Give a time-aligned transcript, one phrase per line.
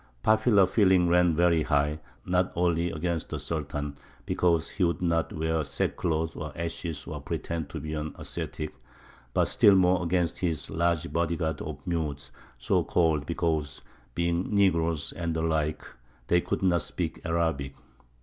[0.23, 5.63] Popular feeling ran very high, not only against the Sultan, because he would not wear
[5.63, 8.73] sackcloth and ashes or pretend to be an ascetic,
[9.35, 13.83] but still more against his large body guard of "Mutes," so called because,
[14.15, 15.83] being negroes and the like,
[16.29, 17.75] they could not speak Arabic.